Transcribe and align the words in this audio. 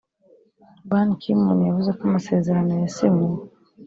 Ban 0.89 1.09
Ki-moon 1.21 1.59
yavuze 1.69 1.89
ko 1.97 2.01
amasezerano 2.09 2.73
yasinywe 2.83 3.29